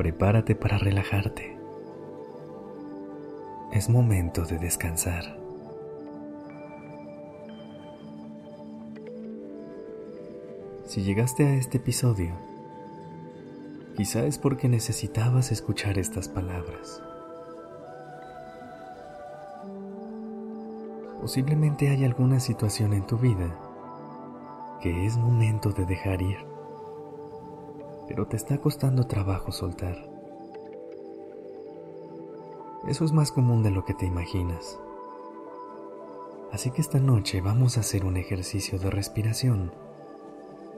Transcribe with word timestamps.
Prepárate 0.00 0.54
para 0.54 0.78
relajarte. 0.78 1.58
Es 3.70 3.90
momento 3.90 4.46
de 4.46 4.56
descansar. 4.58 5.38
Si 10.86 11.02
llegaste 11.02 11.44
a 11.44 11.54
este 11.54 11.76
episodio, 11.76 12.32
quizá 13.94 14.24
es 14.24 14.38
porque 14.38 14.70
necesitabas 14.70 15.52
escuchar 15.52 15.98
estas 15.98 16.30
palabras. 16.30 17.02
Posiblemente 21.20 21.90
hay 21.90 22.06
alguna 22.06 22.40
situación 22.40 22.94
en 22.94 23.06
tu 23.06 23.18
vida 23.18 23.54
que 24.80 25.04
es 25.04 25.18
momento 25.18 25.72
de 25.72 25.84
dejar 25.84 26.22
ir, 26.22 26.49
pero 28.10 28.26
te 28.26 28.36
está 28.36 28.58
costando 28.58 29.06
trabajo 29.06 29.52
soltar. 29.52 29.96
Eso 32.88 33.04
es 33.04 33.12
más 33.12 33.30
común 33.30 33.62
de 33.62 33.70
lo 33.70 33.84
que 33.84 33.94
te 33.94 34.04
imaginas. 34.04 34.80
Así 36.50 36.72
que 36.72 36.80
esta 36.80 36.98
noche 36.98 37.40
vamos 37.40 37.76
a 37.76 37.80
hacer 37.80 38.04
un 38.04 38.16
ejercicio 38.16 38.80
de 38.80 38.90
respiración 38.90 39.70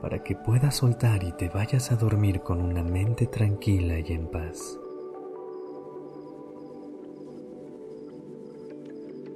para 0.00 0.24
que 0.24 0.36
puedas 0.36 0.76
soltar 0.76 1.22
y 1.22 1.32
te 1.32 1.50
vayas 1.50 1.92
a 1.92 1.96
dormir 1.96 2.40
con 2.40 2.62
una 2.62 2.82
mente 2.82 3.26
tranquila 3.26 3.98
y 3.98 4.10
en 4.10 4.28
paz. 4.28 4.78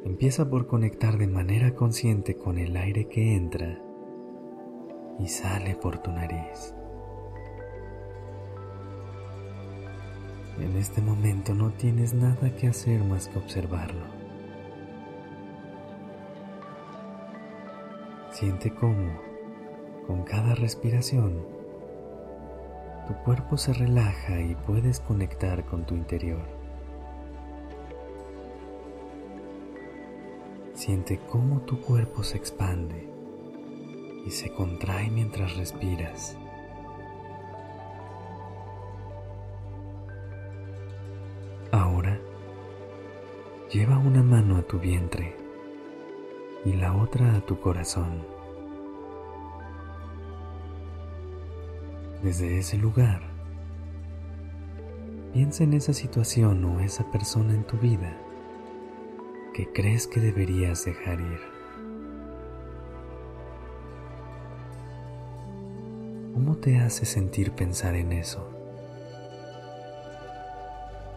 Empieza 0.06 0.48
por 0.48 0.67
conectar 0.67 1.19
de 1.19 1.27
manera 1.27 1.74
consciente 1.74 2.36
con 2.36 2.56
el 2.56 2.74
aire 2.74 3.06
que 3.08 3.34
entra 3.34 3.83
y 5.19 5.28
sale 5.28 5.77
por 5.77 5.98
tu 5.98 6.11
nariz. 6.11 6.74
En 10.62 10.77
este 10.77 11.00
momento 11.02 11.55
no 11.55 11.70
tienes 11.72 12.14
nada 12.14 12.55
que 12.55 12.68
hacer 12.68 13.02
más 13.02 13.27
que 13.27 13.36
observarlo. 13.36 14.05
Siente 18.30 18.72
cómo, 18.72 19.20
con 20.06 20.22
cada 20.22 20.55
respiración, 20.55 21.44
tu 23.08 23.14
cuerpo 23.24 23.56
se 23.56 23.72
relaja 23.72 24.40
y 24.40 24.55
puedes 24.55 25.00
conectar 25.00 25.64
con 25.64 25.84
tu 25.84 25.96
interior. 25.96 26.46
Siente 30.74 31.18
cómo 31.28 31.62
tu 31.62 31.80
cuerpo 31.80 32.22
se 32.22 32.36
expande 32.36 33.08
y 34.24 34.30
se 34.30 34.52
contrae 34.52 35.10
mientras 35.10 35.56
respiras. 35.56 36.36
Lleva 43.73 43.97
una 43.97 44.23
mano 44.23 44.59
a 44.59 44.62
tu 44.62 44.78
vientre 44.78 45.34
y 46.62 46.75
la 46.75 46.95
otra 46.95 47.37
a 47.37 47.41
tu 47.41 47.58
corazón. 47.58 48.23
Desde 52.23 52.58
ese 52.58 52.77
lugar, 52.77 53.23
piensa 55.33 55.64
en 55.64 55.73
esa 55.73 55.95
situación 55.95 56.63
o 56.67 56.80
esa 56.80 57.11
persona 57.11 57.55
en 57.55 57.64
tu 57.64 57.79
vida 57.79 58.14
que 59.55 59.73
crees 59.73 60.07
que 60.07 60.20
deberías 60.20 60.85
dejar 60.85 61.20
ir. 61.20 61.41
¿Cómo 66.35 66.57
te 66.57 66.79
hace 66.79 67.07
sentir 67.07 67.52
pensar 67.52 67.95
en 67.95 68.13
eso? 68.13 68.46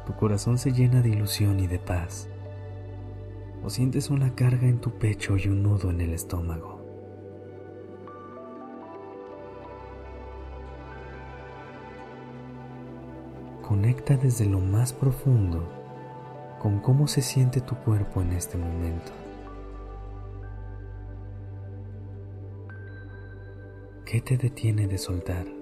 Tu 0.08 0.16
corazón 0.16 0.58
se 0.58 0.72
llena 0.72 1.02
de 1.02 1.10
ilusión 1.10 1.60
y 1.60 1.68
de 1.68 1.80
paz. 1.80 2.30
¿O 3.66 3.70
sientes 3.72 4.12
una 4.12 4.36
carga 4.36 4.68
en 4.68 4.80
tu 4.80 4.92
pecho 4.92 5.38
y 5.38 5.48
un 5.48 5.64
nudo 5.64 5.90
en 5.90 6.00
el 6.00 6.14
estómago? 6.14 6.86
Conecta 13.68 14.18
desde 14.18 14.46
lo 14.46 14.60
más 14.60 14.94
profundo 14.94 15.68
con 16.60 16.80
cómo 16.80 17.08
se 17.08 17.24
siente 17.24 17.60
tu 17.60 17.74
cuerpo 17.78 18.22
en 18.22 18.34
este 18.34 18.56
momento. 18.56 19.12
¿Qué 24.06 24.22
te 24.22 24.38
detiene 24.38 24.86
de 24.86 25.00
soltar? 25.00 25.55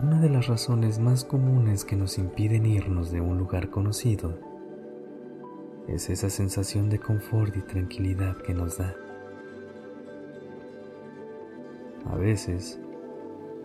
Una 0.00 0.20
de 0.20 0.28
las 0.28 0.48
razones 0.48 0.98
más 0.98 1.24
comunes 1.24 1.84
que 1.84 1.94
nos 1.94 2.18
impiden 2.18 2.66
irnos 2.66 3.12
de 3.12 3.20
un 3.20 3.38
lugar 3.38 3.70
conocido 3.70 4.36
es 5.86 6.10
esa 6.10 6.30
sensación 6.30 6.90
de 6.90 6.98
confort 6.98 7.56
y 7.56 7.62
tranquilidad 7.62 8.36
que 8.38 8.54
nos 8.54 8.78
da. 8.78 8.96
A 12.10 12.16
veces, 12.16 12.80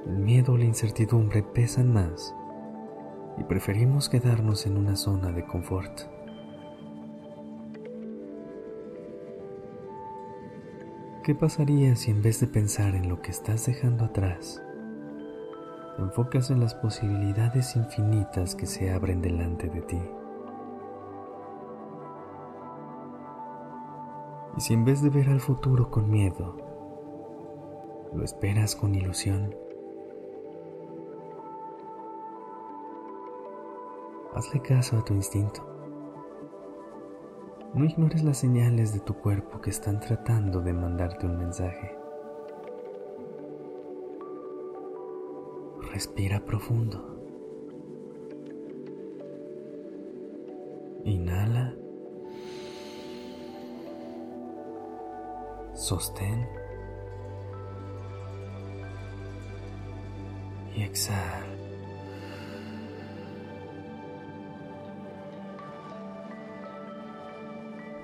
el 0.06 0.18
miedo 0.18 0.54
o 0.54 0.58
la 0.58 0.66
incertidumbre 0.66 1.42
pesan 1.42 1.92
más 1.92 2.36
y 3.40 3.44
preferimos 3.44 4.08
quedarnos 4.08 4.68
en 4.68 4.78
una 4.78 4.96
zona 4.96 5.32
de 5.32 5.44
confort. 5.46 6.02
¿Qué 11.24 11.34
pasaría 11.34 11.96
si 11.96 12.12
en 12.12 12.22
vez 12.22 12.40
de 12.40 12.48
pensar 12.48 12.94
en 12.94 13.10
lo 13.10 13.20
que 13.22 13.32
estás 13.32 13.66
dejando 13.66 14.06
atrás, 14.06 14.62
enfocas 16.04 16.50
en 16.52 16.60
las 16.60 16.76
posibilidades 16.76 17.76
infinitas 17.76 18.56
que 18.56 18.66
se 18.66 18.92
abren 18.92 19.22
delante 19.22 19.68
de 19.68 19.82
ti? 19.82 20.02
Y 24.58 24.62
si 24.62 24.74
en 24.74 24.86
vez 24.86 25.02
de 25.02 25.10
ver 25.10 25.30
al 25.30 25.40
futuro 25.40 25.90
con 25.90 26.10
miedo, 26.10 26.56
lo 28.14 28.24
esperas 28.24 28.76
con 28.76 28.96
ilusión, 28.96 29.56
hazle 34.34 34.62
caso 34.62 34.98
a 34.98 35.06
tu 35.06 35.14
instinto. 35.14 35.66
No 37.74 37.86
ignores 37.86 38.24
las 38.24 38.38
señales 38.38 38.94
de 38.94 39.00
tu 39.00 39.14
cuerpo 39.14 39.62
que 39.62 39.70
están 39.70 40.00
tratando 40.00 40.60
de 40.60 40.74
mandarte 40.74 41.28
un 41.28 41.38
mensaje. 41.38 41.99
Respira 46.00 46.40
profundo. 46.40 46.98
Inhala. 51.04 51.76
Sostén. 55.74 56.48
Y 60.74 60.84
exhala. 60.84 61.46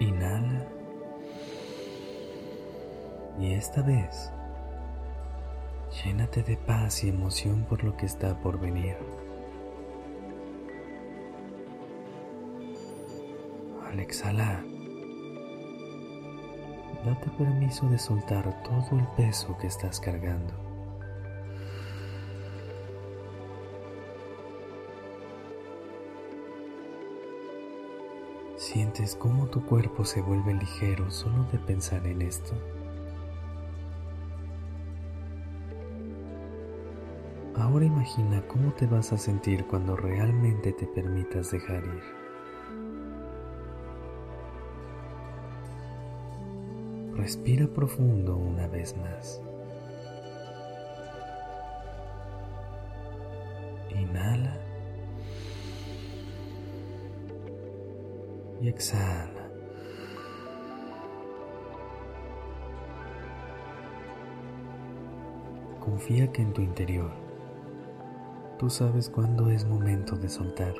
Inhala. 0.02 0.68
Y 3.40 3.54
esta 3.54 3.82
vez, 3.84 4.34
llénate 6.06 6.44
de 6.44 6.56
paz 6.56 7.04
y 7.04 7.10
emoción 7.10 7.66
por 7.68 7.84
lo 7.84 7.98
que 7.98 8.06
está 8.06 8.40
por 8.40 8.60
venir. 8.60 8.96
Al 13.90 14.00
exhalar, 14.00 14.64
date 17.04 17.30
permiso 17.38 17.90
de 17.90 17.98
soltar 17.98 18.62
todo 18.64 19.00
el 19.00 19.08
peso 19.18 19.58
que 19.58 19.66
estás 19.66 20.00
cargando. 20.00 20.54
¿Sientes 28.58 29.16
cómo 29.16 29.48
tu 29.48 29.66
cuerpo 29.66 30.06
se 30.06 30.22
vuelve 30.22 30.54
ligero 30.54 31.10
solo 31.10 31.46
de 31.52 31.58
pensar 31.58 32.06
en 32.06 32.22
esto? 32.22 32.54
Ahora 37.58 37.86
imagina 37.86 38.46
cómo 38.50 38.74
te 38.74 38.86
vas 38.86 39.14
a 39.14 39.18
sentir 39.18 39.66
cuando 39.66 39.96
realmente 39.96 40.74
te 40.74 40.86
permitas 40.88 41.52
dejar 41.52 41.86
ir. 41.86 42.04
Respira 47.16 47.66
profundo 47.66 48.36
una 48.36 48.68
vez 48.68 48.98
más. 48.98 49.42
Inhala. 53.90 54.60
Y 58.60 58.68
exhala. 58.68 59.50
Confía 65.80 66.30
que 66.34 66.42
en 66.42 66.52
tu 66.52 66.62
interior 66.62 67.25
tú 68.58 68.70
sabes 68.70 69.10
cuándo 69.10 69.50
es 69.50 69.66
momento 69.66 70.16
de 70.16 70.30
soltar. 70.30 70.74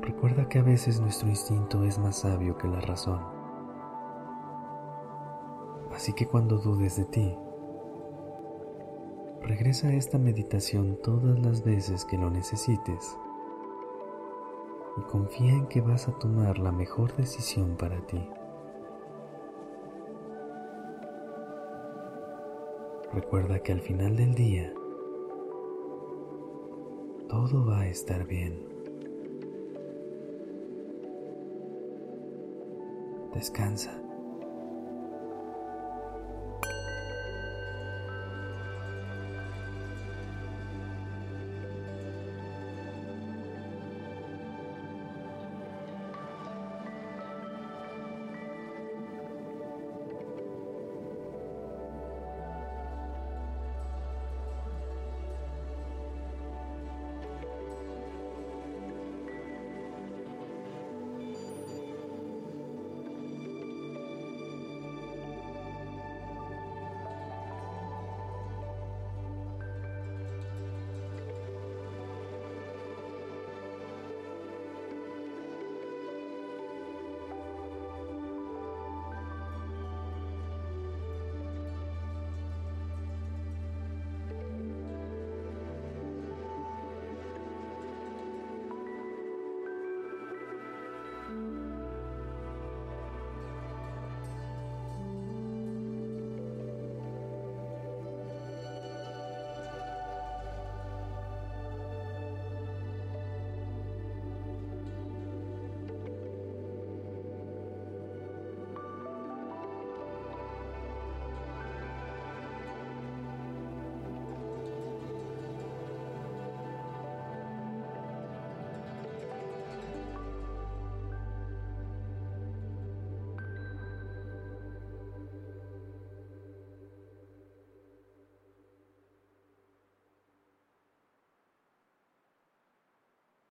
Recuerda 0.00 0.48
que 0.48 0.58
a 0.58 0.62
veces 0.62 1.00
nuestro 1.00 1.28
instinto 1.28 1.84
es 1.84 1.98
más 1.98 2.20
sabio 2.20 2.56
que 2.56 2.68
la 2.68 2.80
razón. 2.80 3.20
Así 5.94 6.12
que 6.12 6.26
cuando 6.26 6.58
dudes 6.58 6.96
de 6.96 7.04
ti, 7.04 7.36
regresa 9.42 9.88
a 9.88 9.94
esta 9.94 10.18
meditación 10.18 10.98
todas 11.02 11.38
las 11.38 11.64
veces 11.64 12.04
que 12.04 12.18
lo 12.18 12.30
necesites 12.30 13.16
y 14.96 15.00
confía 15.02 15.52
en 15.52 15.66
que 15.66 15.80
vas 15.80 16.08
a 16.08 16.12
tomar 16.18 16.58
la 16.58 16.72
mejor 16.72 17.14
decisión 17.16 17.76
para 17.76 18.00
ti. 18.06 18.28
Recuerda 23.16 23.60
que 23.60 23.72
al 23.72 23.80
final 23.80 24.14
del 24.14 24.34
día 24.34 24.74
todo 27.30 27.64
va 27.64 27.80
a 27.80 27.88
estar 27.88 28.26
bien. 28.26 28.62
Descansa. 33.32 34.05